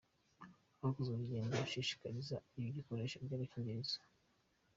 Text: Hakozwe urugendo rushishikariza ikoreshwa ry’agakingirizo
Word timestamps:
Hakozwe 0.81 1.13
urugendo 1.15 1.53
rushishikariza 1.63 2.35
ikoreshwa 2.79 3.19
ry’agakingirizo 3.25 3.97